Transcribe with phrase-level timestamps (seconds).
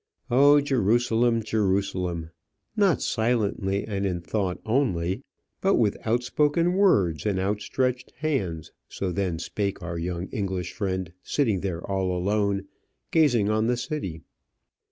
[0.31, 2.31] "O, Jerusalem, Jerusalem!"
[2.75, 5.21] Not silently, and in thought only,
[5.61, 11.59] but with outspoken words and outstretched hands, so then spake our young English friend, sitting
[11.59, 12.63] there all alone,
[13.11, 14.23] gazing on the city.